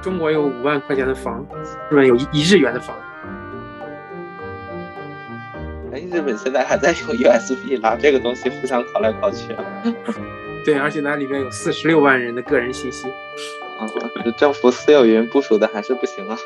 [0.00, 1.44] 中国有五万块钱的房，
[1.90, 2.96] 日本有一一日元的房。
[5.92, 9.64] 哎，日本现在还在用 USB，拿这个东西互相考来考去啊。
[10.64, 13.08] 对，而且那里面有四十六万人的个人信息。
[13.08, 13.86] 啊，
[14.36, 16.36] 政府私有云部署的还是不行啊。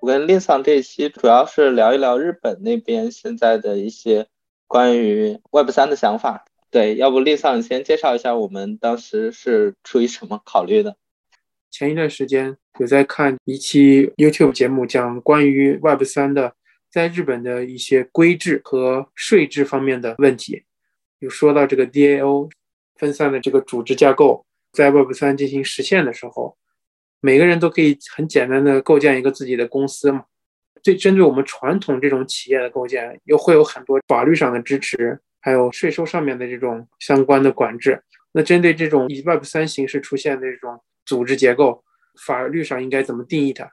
[0.00, 4.26] 我跟 Lin 桑这一期主要是聊一聊日本那边现在的一些
[4.66, 6.44] 关于 Web 三的想法。
[6.72, 10.96] 对，要不令桑你先介绍一下我们当时是出于什么考虑的？
[11.70, 16.54] 前一段时间有在看一期 YouTube 节目，讲关于 Web 三的
[16.90, 20.62] 在日本的一些规制和税制方面的问题，
[21.18, 22.50] 有说到这个 DAO
[22.96, 26.56] 分散的这个组织架构在 Web 三进行实现的时候。
[27.20, 30.24] 每个人都可以很简单的构建一个自己的公司嘛。
[30.82, 38.02] 对，针对我们传统这种企业的构建，又会有很多法律上的支持，还有税收上面的这种相关的管制。
[38.32, 41.84] 那针对这种以 Web 三形式出现的这种组织结构，
[42.24, 43.70] 法律上应该怎么定义它？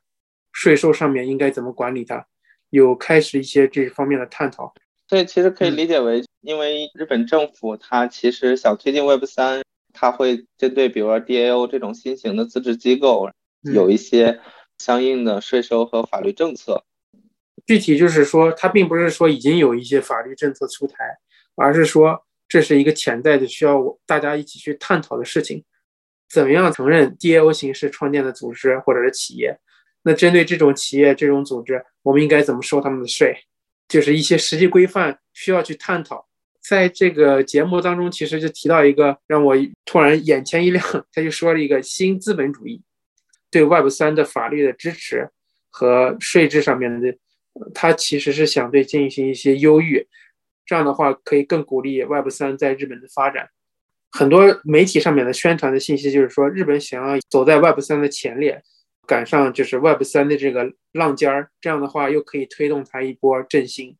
[0.52, 2.26] 税收上面应该怎么管理它？
[2.72, 4.74] 有开始一些这方面的探讨。
[5.08, 13.30] 所以其实可以理解为，因为日本政府它其实想推进 Web 三，它会针对比如说 DAO 这种新型的自治机构。
[13.62, 14.40] 有一些
[14.78, 16.86] 相应的税收和法律政策，
[17.66, 20.96] 具体就是说，它并不是说已经有一些法律政策出台，
[21.60, 25.64] 而是说这是一个潜在的需要我大家一起去探讨的事情。
[26.30, 29.60] 怎么样承认 DAO 形式创建的组织或者是企业？
[30.04, 33.36] 那针对这种企业、这种组织，我们应该怎么收他们的税？
[33.88, 36.28] 就是一些实际规范需要去探讨。
[36.62, 42.82] 在这个节目当中，其实就提到一个让我突然眼前一亮，他就说了一个新资本主义。
[43.50, 45.30] 对 Web 三的法律的支持
[45.72, 47.18] 和税制上面的，
[47.74, 50.08] 他其实是想对进行一些优遇，
[50.70, 53.50] 这样的话可以更鼓励 Web 三在日本的发展。
[54.12, 58.62] 很多媒体上面的宣传的信息就是说，日本想要走在 Web 三的前列，
[59.08, 63.98] 赶上就是 Web 三的这个浪尖儿，这样的话又可以推动它一波振兴。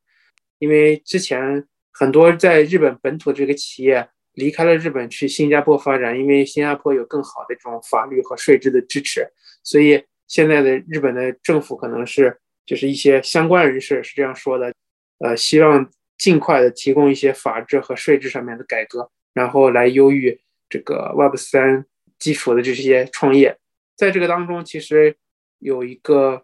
[0.60, 4.10] 因为之前很多在日本本土这个企业。
[4.34, 9.28] 离开了日本去新加坡发展，因为新加坡有更好的这种法律和税制的支持，
[9.64, 14.72] 所以现在的日本的政府可能是就是一些相关人士是这样说的，
[15.18, 21.88] 呃，希望尽快的提供一些法制和税制上面的改革，然后来优于这个 Web 三
[22.20, 23.58] 基础的这些创业。
[23.96, 25.16] 在这个当中，其实
[25.58, 26.44] 有一个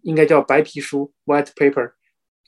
[0.00, 1.92] 应该叫白皮书 （White Paper），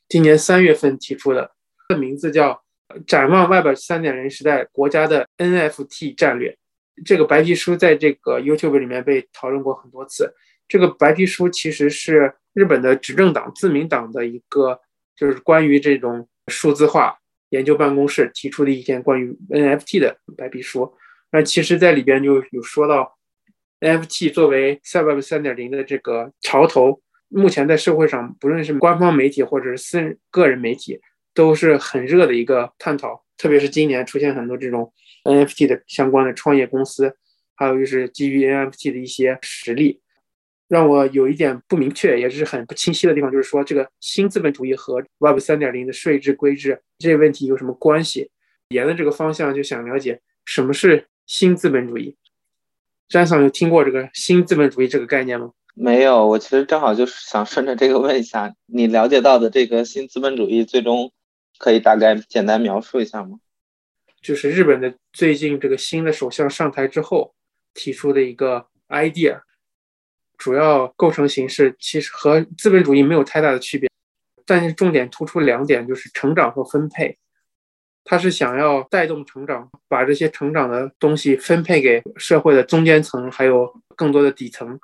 [0.08, 1.52] 今年三月份提出的，
[1.86, 2.62] 它的名字叫。
[3.06, 6.54] 展望 Web 三点零时代国家的 NFT 战略，
[7.06, 10.34] 这个白皮书在这个 YouTube 里面被讨论过很多次。
[10.68, 14.78] 这个白皮书其实是日本的执政党自民党的一个，
[15.16, 17.18] 就是关于这种数字化
[17.50, 20.94] 研究办公室提出的一篇关于 NFT 的白皮书。
[21.30, 23.16] 那其实，在里边就有说到
[23.80, 31.00] ，NFT 作为 Web 三点零的这个潮头，目前在社会上，不论是官方媒体或者是私人个人媒体。
[31.34, 34.92] 都是很热的一个探讨，特别是今年出现很多这种
[35.24, 37.16] NFT 的相关的创业公司，
[37.56, 40.02] 还有就是基于 NFT 的一些实例，
[40.72, 48.30] 让我有一点不明确，也是很不清晰的地方，就是说这个新资本主义和 Web 三点零的税制规制这些问题有什么关系？
[48.68, 52.16] 沿着这个方向就想了解什么是新资本主义。
[53.06, 55.52] 詹桑有听过这个新资本主义这个概念吗？
[55.74, 61.12] 没有，我其实正好就是想顺着这个问一下，你了解到的这个新资本主义最终。
[61.58, 63.38] 可以大概简单描述一下吗？
[64.20, 67.36] 就是日本的最近这个新的首相上台之后
[67.72, 69.40] 提出的一个 idea，
[70.42, 73.88] 主要构成形式其实和资本主义没有太大的区别，
[74.44, 77.16] 但是重点突出两点，就是成长和分配。
[78.02, 84.80] 他是想要带动成长，把这些成长的东西分配给社会的中间层，还有更多的底层。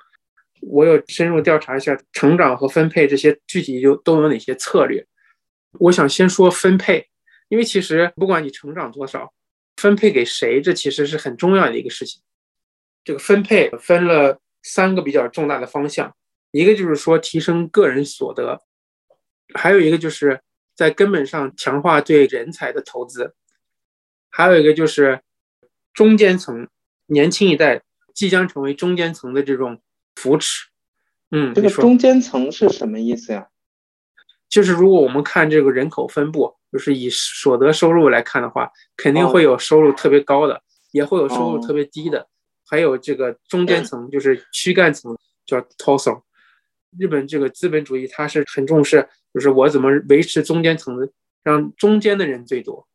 [0.61, 5.05] 我有深入调查一下成长和分配这些具体就都有哪些策略。
[5.77, 7.05] 我想先说分配，
[7.49, 9.33] 因为其实不管你成长多少，
[9.75, 12.21] 分配给谁，这其实是很重要的一个事情。
[13.03, 14.39] 这个分配分了
[14.69, 16.15] 三个比较重大的方向，
[16.51, 18.61] 一个就是说提升个人所得，
[19.55, 20.41] 还有一个就是
[20.75, 23.33] 在根本上强化对人才的投资，
[24.29, 25.21] 还有一个就是
[25.91, 26.67] 中间层
[27.07, 27.81] 年轻一代
[28.13, 29.81] 即将成为中间层的这种
[30.15, 30.67] 扶持。
[31.31, 33.47] 嗯，这个中间层是什么意思呀？
[34.47, 40.61] 就是如果我们看这个人口分布，就是以所得收入来看的话，肯定会有收入特别高的，
[40.91, 42.27] 也会有收入特别低的，
[42.69, 46.21] 还有这个中间层，就是躯干层，叫 torso。
[46.97, 51.09] 日本这个资本主义，它是很重视，就是我怎么维持中间层的，
[51.43, 52.87] 让中间的人最多。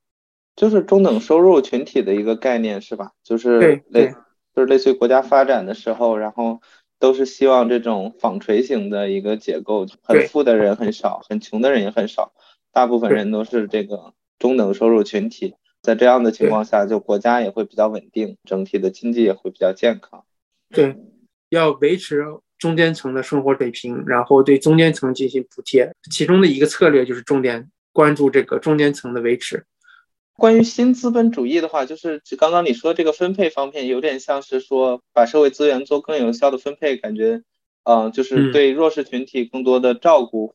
[0.57, 3.11] 就是中等收入群体的一个概念是吧？
[3.25, 4.15] 就是类
[4.55, 6.61] 就是类似于国家发展的时候，然后
[7.01, 12.33] 都是希望这种纺锤型的一个结构，很富的人很少，很穷的人也很少，
[12.73, 15.57] 大部分人都是这个中等收入群体。
[15.85, 20.25] 在这样的情况下，就国家也会比较稳定，整体的经济也会比较健康。
[20.71, 20.97] 对，
[21.51, 22.25] 要维持
[22.59, 29.67] 中间层的生活水平，然后对中间层进行补贴，其中的一个策略就是重点关注这个中间层的维持。
[30.39, 37.43] 关于新资本主义的话，就是刚刚你说这个分配方面，有点像是说把社会资源做更有效的分配，感觉，
[37.85, 40.55] 嗯，就是对弱势群体更多的照顾。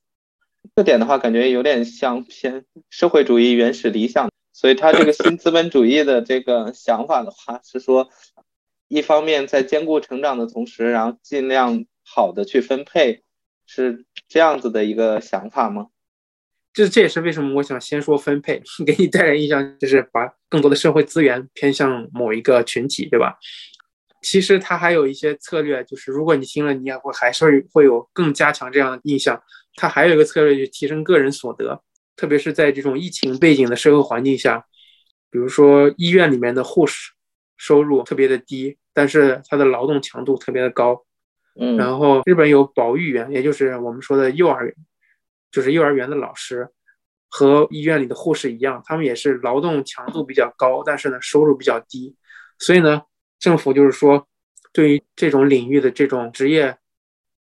[0.76, 4.29] 这点的话，感觉有点像偏社会主义原始理想。
[4.60, 8.10] 所以，他这个新资本主义的这个想法的话，是说，
[8.90, 13.24] 一方面在兼顾成长的同时，然后尽量好的去分配，
[13.66, 15.88] 是这样子的一个想法吗？
[16.74, 23.38] 这这也是为什么我想先说分配， 给你带来印象就是把更多的社会资源偏向某一个群体，对吧？
[24.22, 29.42] 其实它还有一些策略，就是如果你听了，你也会还是会有更加强这样的印象。
[29.76, 31.82] 它还有一个策略，就是提升个人所得，
[32.20, 34.66] 特别是在这种疫情背景的社会环境下，
[35.32, 37.14] 比如说医院里面的护士
[37.56, 41.06] 收入特别的低，但是他的劳动强度特别的高。
[41.60, 44.76] 嗯，然后日本有保育员，也就是我们说的幼儿园。
[45.52, 46.70] 就是幼儿园的老师
[47.28, 52.16] 和医院里的护士一样，他们也是劳动强度比较高，但是呢收入比较低。
[52.60, 53.02] 所以呢，
[53.40, 54.28] 政府就是说，
[54.72, 56.78] 对于这种领域的这种职业，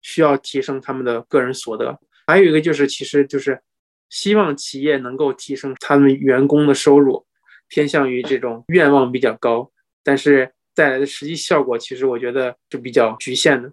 [0.04, 2.00] 需要提升他们的个人所得。
[2.28, 3.60] 还有一个就是，其实就是
[4.10, 7.26] 希望企业能够提升他们员工的收入，
[7.68, 9.72] 偏向于这种愿望比较高，
[10.04, 13.72] 但是带来的实际效果，其实我觉得是比较局限的。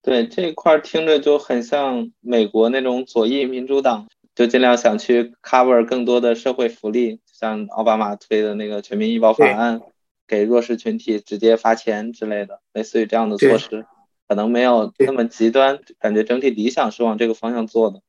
[0.00, 9.80] 对这一块听着就很像美国那种左翼民主党，就尽量想去 cover 更多的社会福利，像奥巴马推的那个全民医保法案，
[10.26, 13.86] 给弱势群体直接发钱之类的，类似于这样的措施，
[14.26, 18.00] 可能没有那么极端，感觉整体理想是往这个方向做的。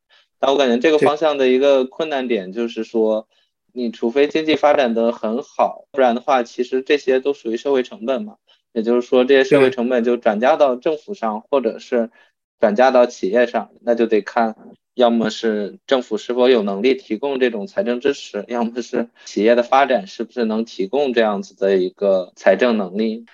[0.45, 3.29] 但我感觉这个方向的一个困难点就是说，
[3.71, 8.35] 你除非经济发展的很好，不然的话，其实这些都属于社会成本嘛。
[8.73, 12.11] 也就是说，这些社会成本就转嫁到政府上，或者是
[12.59, 14.57] 转嫁到企业上，那就得看，
[14.95, 23.25] 要么是政府是否有能力提供这种财政支持，要么是企业的发展是不是能提供这样子的一个财政能力，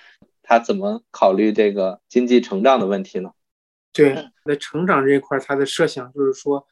[0.44, 3.32] 他怎么考虑这个经济成长的问题呢？
[3.92, 4.14] 对，
[4.44, 6.64] 在成长这一块，他的设想就是说，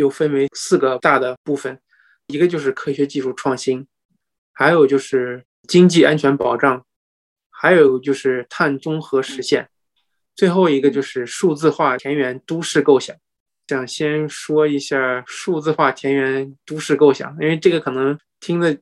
[0.00, 1.78] 又分为四个大的部分，
[2.26, 3.86] 一个就是科学技术创新，
[4.52, 6.84] 还有就是经济安全保障。
[7.62, 9.68] 还有就是碳中和实现，
[10.34, 13.14] 最后一个就是数字化田园都市构想。
[13.68, 18.74] 想先说一下数字化田园都市构想，因为这个可能听的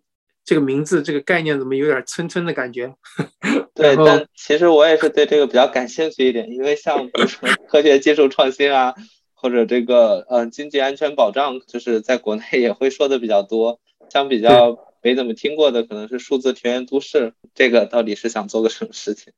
[0.44, 2.94] 这个名字、这个概念怎么有点村村的感觉。
[3.74, 8.94] 对，但其实我也是对这个比较感兴趣一点，因为像比如说科学技术创新啊，
[9.40, 13.80] 或者这个呃经济安全保障，就是在国内 也会说的比较多，
[14.10, 14.84] 相比较。
[15.00, 19.32] 没怎么听过的可能是数字田园都市，这个到底是想做个什么事情？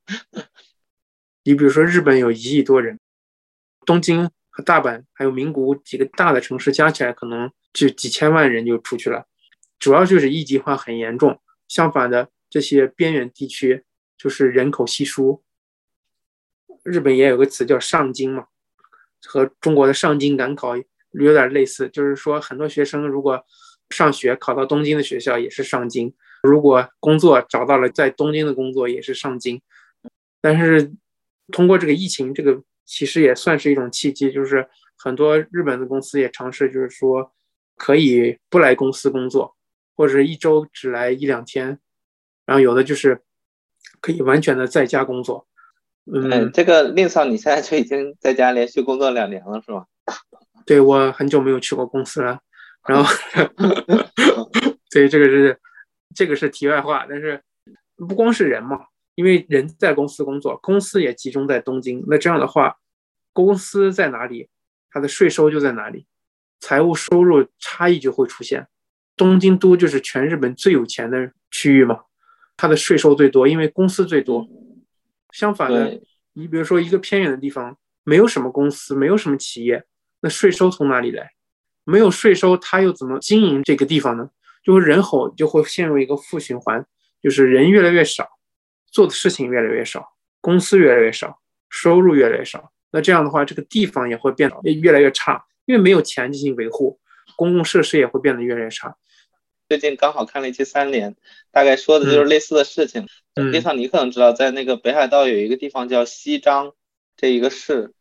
[1.45, 2.99] 你比如说日本有一亿多人，
[3.85, 9.27] 东京和大阪还有名古屋几个大的城市加起来可能就几千万人就出去了，
[9.77, 11.39] 主要就是一极化很严重。
[11.67, 13.83] 相反的，这些边远地区
[14.17, 15.43] 就是人口稀疏。
[16.81, 18.47] 日本也有个词叫上京嘛，
[19.25, 20.75] 和中国的上京赶考
[21.11, 23.45] 有点类似，就是说很多学生如果。
[23.93, 26.13] 上学考到东京的学校也是上京，
[26.43, 29.61] 如果工作找到了在东京的工作也是上京。
[30.39, 30.93] 但是
[31.51, 34.65] 通过这个疫情，这个其实也算是一种契机，就是
[34.97, 37.33] 很多日本的公司也尝试，就是说
[37.75, 39.57] 可以不来公司工作，
[39.97, 41.77] 或者一周只来一两天，
[42.45, 43.21] 然后有的就是
[43.99, 45.45] 可以完全的在家工作。
[46.05, 49.85] 嗯，这个令嫂你现在就已经在家连续工作两年了，是吧？
[50.65, 52.39] 对，我很久没有去过公司了。
[52.87, 53.13] 然后
[54.89, 55.59] 所以这个是
[56.15, 57.41] 这个是题外话，但是
[57.95, 58.79] 不光是人嘛，
[59.15, 62.77] 因为人在公司工作，公司也集中在东京，那这样的话，
[63.31, 64.49] 公司在哪里，
[64.89, 66.07] 它的税收就在哪里，
[66.59, 68.67] 财务收入差异就会出现。
[69.15, 71.99] 东京都就是全日本最有钱的区域嘛，
[72.57, 74.47] 它的税收最多，因为公司最多。
[75.31, 76.01] 相反的，
[76.33, 79.83] 你比如说一个偏远的地方，没有什么公司，没有什么企业，
[80.21, 81.31] 那税收从哪里来？
[81.83, 84.29] 没有税收，他又怎么经营这个地方呢？
[84.63, 86.85] 就是人口就会陷入一个负循环，
[87.21, 88.29] 就是人越来越少，
[88.91, 92.71] 做的事情越来越少，公司越来越少，收入越来越少。
[92.91, 96.99] 那这样的话，这个地方也会变得越来越差，因为没有钱进行维护，
[97.35, 98.95] 公共设施也会变得越来越差。
[99.71, 101.15] 最近刚好看了一期三联，
[101.49, 103.07] 大概说的就是类似的事情。
[103.35, 106.73] 丽桑，你可能知道，在那个北海道有一个地方叫西张
[107.15, 107.93] 这一个市，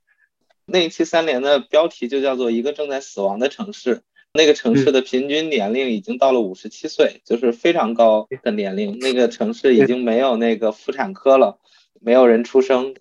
[0.66, 4.02] 那一期三联的标题就叫做一个正在死亡的城市。
[4.32, 8.98] 那个城市的平均年龄已经到了五十七岁，就是非常高的年龄。
[8.98, 11.60] 那个城市已经没有那个妇产科了，
[12.00, 12.96] 没有人出生。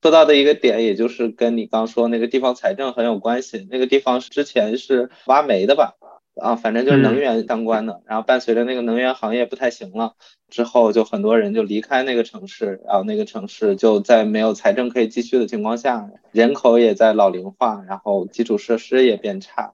[0.00, 3.66] 说到的一个点，也就是跟你刚说那个地方财政很有关系。
[3.68, 5.96] 那个地方之前是挖煤的吧？
[6.42, 8.02] 啊，反正就是能源相关的。
[8.06, 10.14] 然后伴随着那个能源行业不太行了
[10.48, 19.72] 之后，就很多人就离开那个城市，然后那个城市就在没有财政可以继续的情况下，人口也在老龄化，然后基础设施也变差。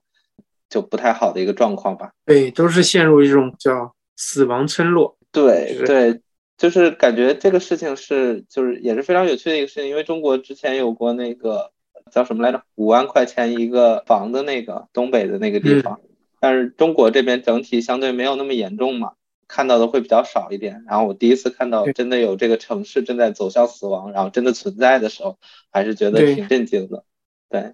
[0.69, 2.11] 就不太好的一个状况吧。
[2.27, 5.17] 对，都是陷入一种叫死亡村落。
[5.31, 6.21] 对对，
[6.59, 9.89] 就是感觉这个事情是，就是也是非常有趣的一个事情。
[9.89, 11.71] 因为中国之前有过那个
[12.11, 15.99] 叫什么来着，五万块钱一个房的那个东北的那个地方，
[16.39, 19.13] 但是中国这边整体相对没有那么严重嘛，
[19.47, 20.83] 看到的会比较少一点。
[20.87, 25.37] 然后我第一次看到真的有这个城市正在走向死亡，然后真的存在的时候，
[25.71, 27.03] 还是觉得挺震惊的。
[27.49, 27.73] 对。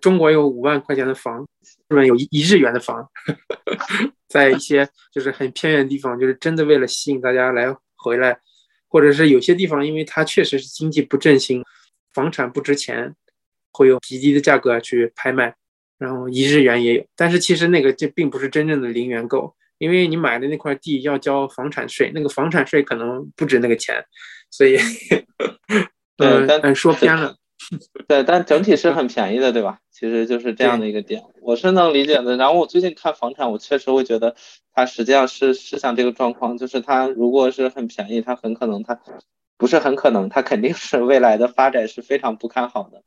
[0.00, 1.46] 中国有五万块钱的房，
[1.88, 3.08] 日本有一一日元的房，
[4.26, 8.36] 在一些就是很偏远的地方，就是真的为了吸引大家来回来，
[8.88, 11.62] 或者是有些地方，因为它确实是经济不振兴，
[12.12, 13.14] 房产不值钱，
[13.70, 15.54] 会有极低的价格去拍卖，
[16.02, 24.04] 然后一日元也有，但是其实那个这并不是真正的零元购，因为你买的那块地要交房产税，那个房产税可能不值那个钱，
[24.50, 24.76] 所以，
[26.18, 27.36] 嗯，但说偏了。
[28.08, 29.78] 对，但整体是很便宜的，对吧？
[29.92, 32.36] 其实就是这样的一个点，我是能理解的。
[32.36, 34.34] 然后我最近看房产，我确实会觉得
[34.74, 39.00] 它实际上是是像这个状况，就是它如果是很便宜，它很可能它
[39.56, 43.04] 不是很可能，它肯定是未来的发展是非常不看好的。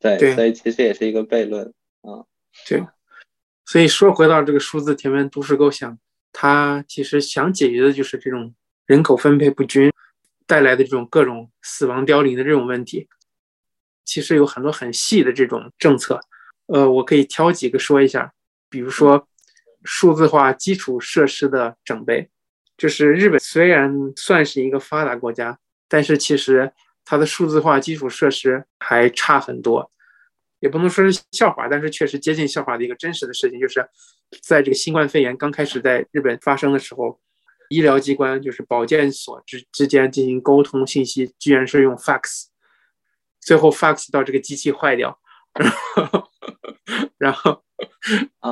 [0.00, 1.72] 对，所以其实也是一个悖论
[2.06, 2.24] 啊。
[2.68, 2.86] 对，
[3.64, 5.98] 所以说回到这个数字田园都市构想，
[6.32, 8.54] 它其实想解决的就是这种
[8.86, 9.92] 人口分配不均
[10.46, 13.08] 带来的这种各种死亡凋零的这种问题。
[14.04, 16.20] 其实有很多很细的这种政策，
[16.66, 18.32] 呃，我可以挑几个说一下。
[18.70, 19.28] 比如说，
[19.84, 22.30] 数字化基础设施的整备，
[22.76, 25.58] 就是日本虽然算是一个发达国家，
[25.88, 26.72] 但是其实
[27.04, 29.90] 它的数字化基础设施还差很多。
[30.60, 33.86] 也不能说是笑话，但是确实接近笑话的一个真实的事情，就是
[34.42, 37.20] 在这个新冠肺炎刚开始在日本发生的时候，
[37.68, 42.46] 医疗机关就是保健所之之间进行沟通信息，居然是用 fax。
[43.40, 45.20] 最后 fax 到这个机器坏掉，
[45.54, 46.28] 然后，
[47.16, 47.62] 然后，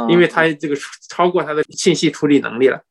[0.08, 0.76] 因为它这个
[1.08, 2.84] 超过它的信息处理能力了，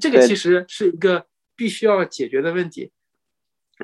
[0.00, 2.90] 这个其实是一个必须要解决的问题。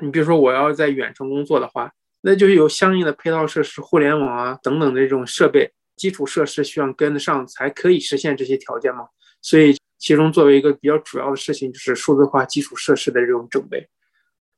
[0.03, 1.93] 你比如说，我要在远程工作的话，
[2.27, 9.07] 那就有相应的配套设施、互联网啊等等的这种设备基础设施需要跟得上，才可以实现这些条件嘛。
[9.43, 13.87] 所以，其中作为一个比较主要的事情，就是数字化基础设施的这种准备。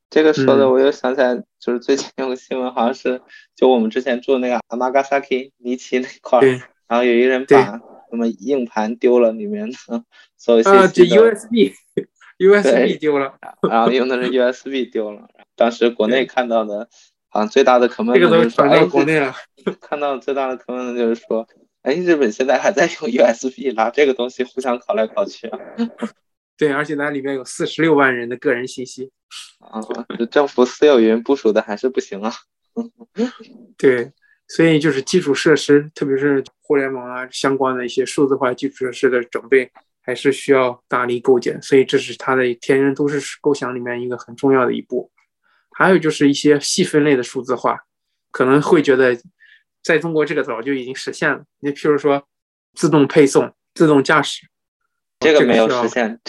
[0.09, 3.21] 这个说的，我又想起来，就是最近有个新闻，好像是
[3.53, 6.45] 就我们之前住的那个阿玛嘎萨基尼奇那块儿，
[6.87, 7.77] 然后有一个人把
[8.09, 9.75] 什么硬盘丢了，里面的
[10.37, 10.77] 所有信息。
[10.77, 13.33] 啊，就 USB，USB 丢了，
[13.69, 15.27] 然后用的是 USB 丢了。
[15.57, 16.87] 当时国内看到的，
[17.37, 19.31] 好像最大的可能就是说，哎，国内了。
[19.79, 21.47] 看到最大的可能就是说，
[21.83, 25.59] 哎，日本现在还在用 USB，拿这个东西互相拷来拷去啊。
[26.57, 29.11] 对，而且它里面有四十六万人的个人信息，
[29.59, 29.79] 啊，
[30.31, 32.33] 政府私有云部署的还是不行啊。
[33.77, 34.11] 对，
[34.47, 39.69] 所以就是基础设施，特别是互联网啊相关的一些数字化基础设施的准备，
[40.01, 41.61] 还是需要大力构建。
[41.61, 45.11] 所以这是它的田园都市构想里面一个很重要的一步。
[45.77, 47.77] 还有就是一些细分类的数字化，
[48.31, 49.15] 可能会觉得
[49.83, 51.43] 在中国这个早就已经实现了。
[51.59, 52.27] 你譬如说
[52.73, 54.47] 自动配送、自动驾驶。
[55.19, 56.19] 这个没有实现，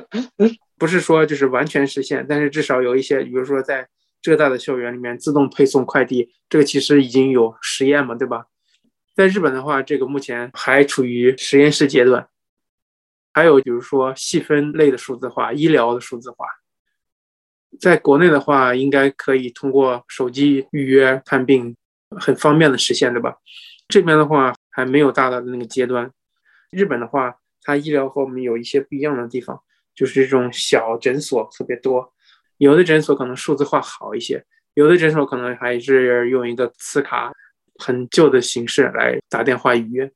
[0.78, 3.86] 不是说就是完全实现，但是至少有一些，比如说在
[4.22, 8.46] 浙大的校园里面自动配送快递，这个其实已经有实验嘛，对吧？
[9.14, 12.28] 在日本的话，这个目前还处于实验室阶段。
[13.32, 16.46] 还有比如说细分类的数字化、医疗的数字化，
[17.80, 21.76] 在国内的话，应该可以通过手机预约看病，
[22.20, 23.36] 很方便的实现，对吧？
[23.88, 26.10] 这边的话还没有大到的那个阶段。
[26.70, 27.36] 日本的话。
[27.60, 29.60] 它医疗和我们有一些不一样的地方，
[29.94, 32.14] 就是这种小诊所特别多，
[32.56, 34.42] 有的诊所可能数字化好一些，
[34.72, 37.30] 有的诊所可能还是用一个磁卡
[37.74, 40.10] 很旧的形式来打电话预约。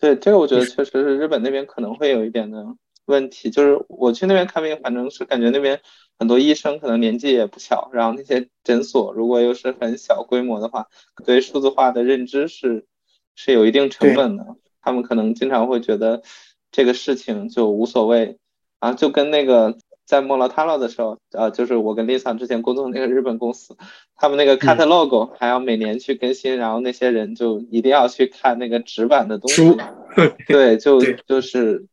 [0.00, 2.66] 对，这个我觉得确实是日本那边可能会有一点的
[3.08, 5.80] 问题，就是我去那边看病，反正是感觉那边
[6.18, 10.86] 很多医生可能年纪也不小，然后那些诊所如果又是很小规模的话，
[11.24, 12.86] 对数字化的认知是
[13.34, 14.46] 是有一定成本的。
[14.80, 16.22] 他们可能经常会觉得，
[16.70, 18.38] 这个事情就无所谓。
[18.80, 23.76] 啊，就跟那个在莫拉塔罗的时候，呃，就是我跟 Lisa 之前工作的那个日本公司，
[24.14, 29.76] 他们那个 catalog 还要每年去更新，然后那些人就一定要去看那个纸板的东西，
[30.46, 31.86] 对，就就是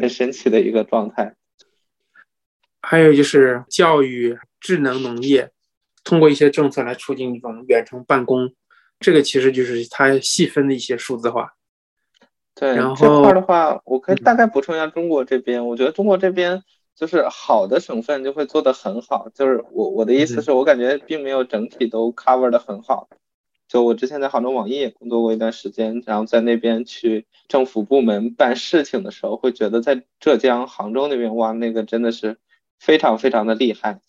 [0.00, 1.34] 很神奇的一个状态。
[2.80, 5.50] 还有就是教育智能农业，
[6.02, 8.52] 通过一些政策来促进这种远程办公，
[8.98, 11.54] 这个其实就是它细分的一些数字化。
[12.54, 15.66] 对，然后这块的话，我可以大概补充一下中国这边。
[15.66, 16.62] 我觉得中国这边
[16.94, 23.08] 就是好的省份就会做得很好，就是我我的意思是我感觉并没有整体都 cover 的很好。
[23.72, 32.36] 就我之前在杭州网易也工作过一段时间，然后在那边去政府部门办事情的时候，会觉得在浙江杭州那边哇，那个真的是
[32.78, 34.02] 非常非常的厉害。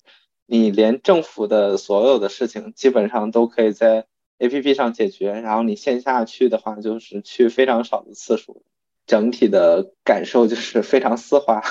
[0.45, 4.05] 你连政府的所有的事情基本上都可以在。
[4.39, 8.63] A P P 上解决，然后你线下去的话，就是去非常少的次数，
[9.05, 11.61] 整体的感受就是非常丝滑。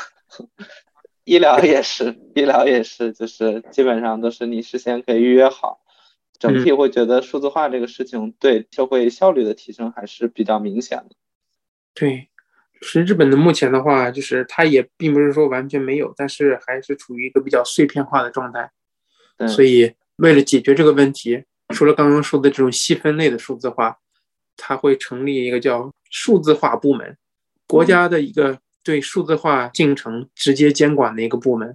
[1.24, 5.81] 医疗也是，医疗也是，就是基本上都是你事先可以预约好。
[6.50, 11.14] 整体会觉得数字化这个事情对社会效率的提升还是比较明显的。
[11.94, 12.28] 对，
[12.80, 18.70] 是日本的目前的话，就是它也并不是说完全没有，但是还是处于一个比较碎片化的状态。
[19.48, 21.44] 所以为了解决这个问题。
[21.68, 23.96] 除了刚刚说的这种细分类的数字化，
[24.58, 27.16] 它会成立一个叫数字化部门，
[27.66, 31.74] 国家的一个对数字化进程直接监管的一个部门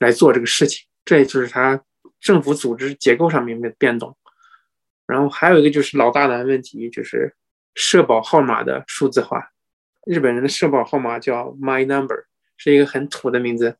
[0.00, 0.84] 来做这个事情。
[1.02, 1.82] 这也就是它
[2.26, 4.16] 政府组织结构上面的变动。
[5.06, 7.36] 然后还有一个就是老大难问题，就是
[7.76, 9.52] 社保号码的数字化。
[10.04, 12.24] 日本人的社保号码叫 My Number，
[12.56, 13.76] 是一个很土的名字。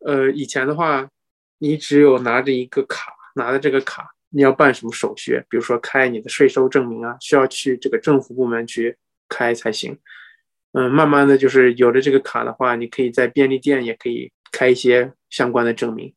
[0.00, 1.08] 呃，以前的话，
[1.58, 4.14] 你只有拿着一个卡，拿着这个卡。
[4.30, 5.40] 你要办什么手续？
[5.48, 9.96] 比如说开你的税收证明啊，需要去这个政府部门去开才行。
[10.72, 16.12] 嗯，慢慢的就是有了这个卡的话，你可以在便利店也可以开一些相关的证明，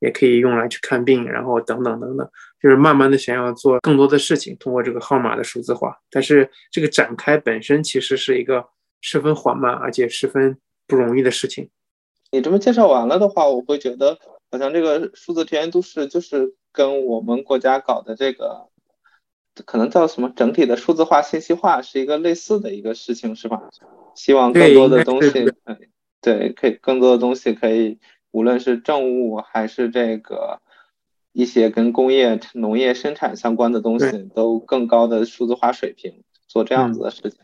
[0.00, 2.28] 也可以用来去看病，然后等等等等，
[2.60, 5.96] 就是慢慢的想要做更多的事情，通过这个号码的数字化。
[6.10, 8.66] 但是这个展开本身其实是一个
[9.00, 11.70] 十分缓慢而且十分不容易的事情。
[12.32, 14.18] 你这么介绍完了的话，我会觉得
[14.50, 16.54] 好像这个数字田园都市就是。
[16.72, 18.68] 跟我们国家搞的这个，
[19.66, 23.60] 可能叫什么整体的数字化、信息化是一个类似的一个事情，是吧？
[24.14, 25.32] 希望更多的东西，
[26.20, 27.98] 对，可以更多的东西可以，
[28.32, 30.60] 无论是政务还是这个
[31.32, 37.38] 一些跟工业、农业生产相关的东西，都更高的数字化水平，做这样子的事情？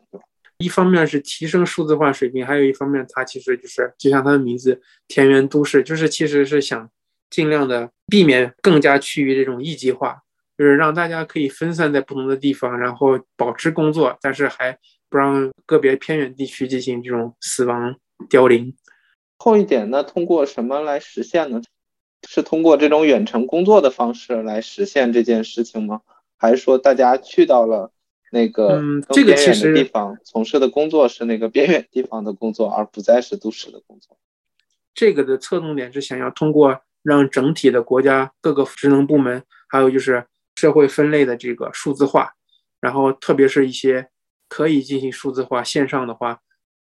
[0.58, 6.90] 一方面是提升数字化水平，还有一方面，它其实就是就像它的名字“田园都市”，就是其实是想。
[7.28, 10.22] 尽量的避免更加趋于这种一极化，
[10.56, 14.78] 就是让大家可以分散在不同的地方，然后保持工作，但是还
[15.10, 17.96] 不让个别偏远地区进行这种死亡
[18.30, 18.72] 凋零。
[19.38, 21.62] 后一点呢，通过什么来实现呢？
[22.28, 26.00] 是通过这种远程工作的方式来实现这件事情吗？
[26.36, 27.92] 还是说大家去到了
[28.32, 34.18] 那个这个其实地方从事的工作是那个边远地方的工作，而不再是都市的工作？
[34.94, 36.80] 这个的侧重点是想要通过。
[37.02, 42.32] 让整体的国家各个职能部门，还有就是社会分类的这个数字化，
[42.80, 44.08] 然后特别是一些
[44.48, 46.40] 可以进行数字化线上的话，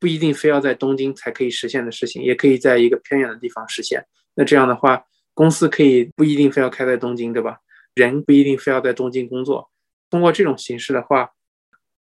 [0.02, 4.04] 不一定非要在东京才可以实现的事情，也可以在一个偏远的地方实现。
[4.36, 7.60] 那这样的话，公司可以不一定非要开在东京，对吧？
[7.94, 9.70] 人不一定非要在东京工作。
[10.10, 11.30] 通过这种形式的话，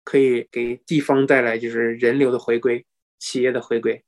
[0.03, 2.85] 可以给地方带来就是人流的回归、
[3.19, 4.03] 企业的回归，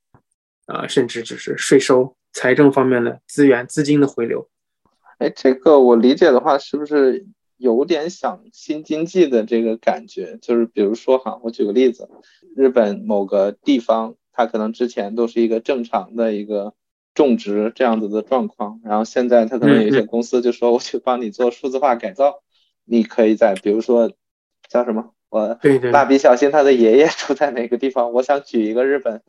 [0.65, 2.15] 啊，甚至就是税收。
[2.31, 4.49] 财政方面的资源、资金的回流，
[5.19, 7.23] 哎，这个我理解的话，是不是
[7.63, 10.37] 有点想新经济的这个感觉？
[10.41, 12.09] 就是比如说哈，我举个例子，
[12.57, 16.73] 日本某个地方，它可能之前都是一个正常的一个
[17.13, 22.41] 种植这样子的状况，然后现在它可能有一些公司就说，我去帮你做数字化改造，
[22.83, 24.11] 你可以在比如说
[24.67, 25.57] 叫什么，我
[25.93, 28.11] 蜡笔小新他的爷爷住在哪个地方？
[28.11, 29.21] 我想举一个日本。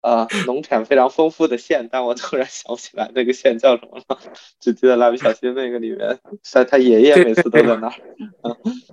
[0.00, 4.18] 啊，农产非常丰富的县，但我突然想不起来那个县叫什么了，
[4.60, 6.18] 只记得蜡笔小新那个里面，
[6.52, 7.94] 他他爷爷每次都在那儿。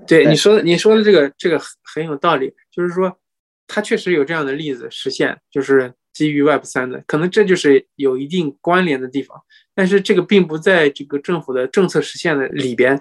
[0.08, 3.16] 对你说的，你说的这个这个很有道理，就是说，
[3.68, 9.40] 他确实有这样的例子实现，就是基于 Web 三的，可能这就是有一定关联的地方，
[9.76, 13.00] 但是这个并不在这个政府的政策实现的里边。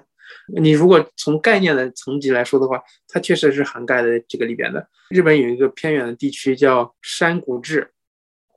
[0.53, 4.87] 你如果从概念的层级来说的话，它确实是涵盖的这个里边的。
[5.09, 7.89] 日本有一个偏远的地区叫山谷治。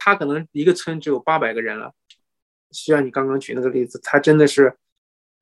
[0.06, 1.92] 他可能一个村只有八百个人了，
[2.70, 4.72] 就像你刚刚举那个例子，他真的是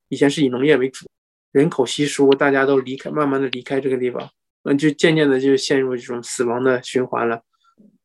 [0.08, 1.06] 以前是以农业为主，
[1.52, 4.26] 人口稀疏，大家都离开，慢慢的离开这个地方，
[4.62, 7.42] 嗯，就渐渐的就陷入这种死亡的循环了。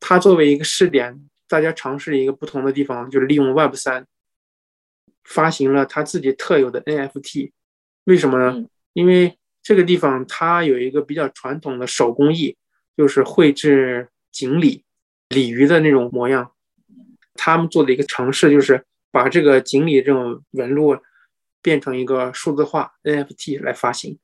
[0.02, 4.06] 他作为一个试点，大家尝试一个不同的地方，就是利用 Web 三
[5.24, 7.54] 发行了他自己特有的 NFT。
[8.04, 8.68] 为什么呢？
[8.92, 12.58] 因为这个地方它有一个比较传统的手工艺，
[12.98, 14.84] 就是绘制锦鲤、
[15.30, 16.52] 鲤鱼的那种模样。
[17.36, 20.98] 他们做的一个尝试就是把这个锦鲤这种纹路
[21.62, 24.20] 变成一个数字化 NFT 来发行，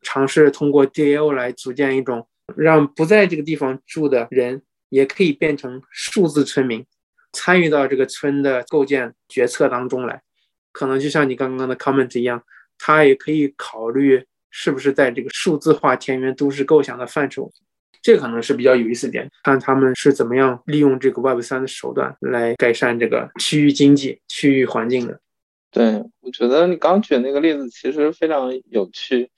[0.00, 6.86] 尝试通过 DAO 来组建一种让不在这个地方住的人也可以变成数字村民，
[7.32, 10.22] 参与到这个村的构建决策当中来。
[10.72, 12.42] 可能就像你刚刚的 comment 一样，
[12.78, 17.52] 他也可以考虑是不是在这个数字化田园都市构想的范畴。
[18.04, 25.18] 这可能是比较有意思点，看他们是怎么样利用这个 Web 三的手段来改善这个区域经济、区域环境的。
[25.70, 29.30] 对，我觉得你刚举那个例子其实非常有趣，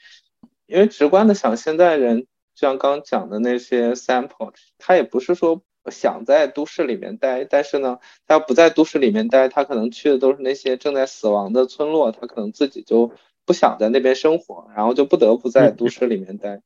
[0.66, 2.22] 因为直观的想，现在人
[2.56, 13.12] 就像刚讲的那些 sample，他也不是说想在都市里面待，但是呢，他要不在都市里面待，他可能去的都是那些正在死亡的村落，他可能自己就
[13.44, 16.60] 不想在那边生活，然后就不得不在都市里面待。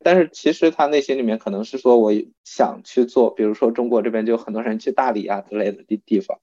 [0.00, 2.12] 但是其实他内心里面可能是说，我
[2.44, 6.38] 想去做，比如说中国这边就很多人去大理啊之类的地地方，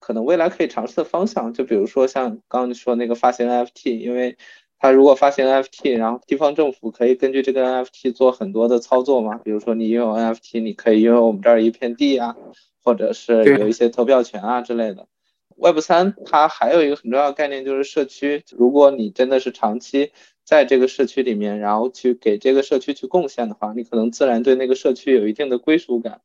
[0.00, 4.36] 可能未来可以尝试的方向，就比如说像刚刚你说那个发行 NFT，因为
[4.78, 12.36] 他如果发行 NFT，然后地方政府可以根据这个 NFT 做很多的操作嘛，比如说你拥有 NFT，你可以拥有我们这儿一片地啊，
[12.82, 15.08] 或者是有一些投票权啊之类的。
[15.56, 20.12] Web 三它还有一个很重要的概念就是社区，如果你真的是长期。
[20.44, 26.20] 在这个社区里面，然后去给这个社区去贡献的话，你可能自然对那个社区有一定的归属感。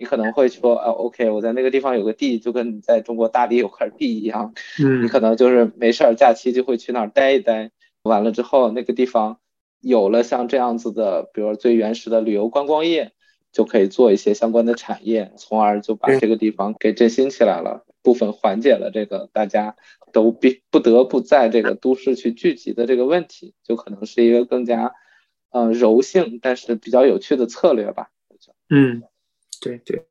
[0.00, 4.54] 你可能会说，啊，OK，我在那个地方有个地，就跟你在中国大理有块地一样。
[4.80, 7.72] 嗯，你可能就是没事儿，假期就会去那儿待一待。
[8.04, 9.38] 完了之后，那个地方
[9.80, 13.10] 有了像这样子的，比如最原始的旅游观光业，
[13.52, 17.84] 就可以做一些相关的产业，从而就把这个地方给振兴起来了。
[18.00, 19.74] 部分缓解了这个大家
[20.12, 24.94] 都必不得不在这个都市去聚集的这个问题，就可能是一个更加
[25.50, 28.10] 呃柔性但是比较有趣的策略吧。
[28.68, 29.02] 嗯，
[29.60, 30.04] 对对，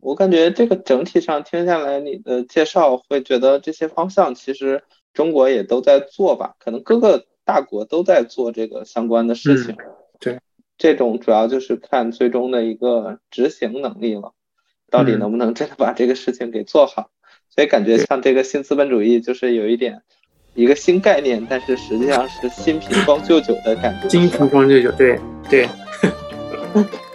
[0.00, 6.56] 我感觉这个整体上听下来你的介绍，会觉得这些方向其实中国也都在做吧？
[6.58, 9.76] 可能各个大国都在做这个相关的事情。
[10.18, 10.40] 对，
[10.78, 14.32] 这种主要就是看最终的一个执行能力了。
[14.90, 17.10] 到底能不能真的把这个事情给做好？
[17.54, 20.00] 所以感觉像这个新资本主义，就是有一点
[20.54, 24.08] 一个新概念，但是实际上是新瓶装旧酒的感觉。
[24.08, 25.18] 新瓶装旧酒，对
[25.50, 25.68] 对。